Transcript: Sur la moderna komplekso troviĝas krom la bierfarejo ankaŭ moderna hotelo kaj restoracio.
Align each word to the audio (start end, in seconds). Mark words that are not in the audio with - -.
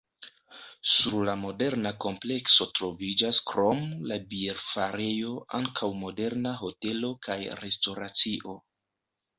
Sur 0.91 1.17
la 1.27 1.35
moderna 1.41 1.91
komplekso 2.05 2.67
troviĝas 2.79 3.41
krom 3.51 3.85
la 4.13 4.19
bierfarejo 4.33 5.37
ankaŭ 5.61 5.93
moderna 6.05 6.59
hotelo 6.65 7.17
kaj 7.29 7.41
restoracio. 7.65 8.61